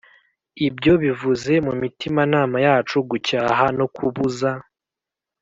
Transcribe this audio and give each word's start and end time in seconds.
ibyo 0.67 0.93
bivuze 1.03 1.51
mumitimanama 1.65 2.57
yacu, 2.67 2.97
gucyaha 3.09 3.65
no 3.77 3.85
kubuza. 3.95 4.49